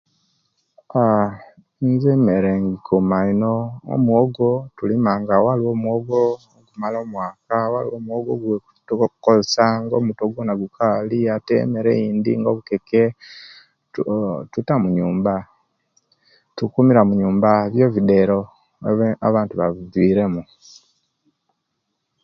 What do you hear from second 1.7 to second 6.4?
inze emere nkuuma ino omuwogo tulima nga waliwo omuwogo